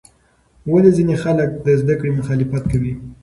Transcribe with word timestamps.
ولې 0.71 0.91
ځینې 0.97 1.15
خلک 1.23 1.49
د 1.65 1.67
زده 1.81 1.95
کړې 1.99 2.11
مخالفت 2.19 2.63
کوي؟ 2.71 2.93